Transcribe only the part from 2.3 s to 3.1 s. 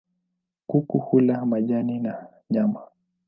nyama.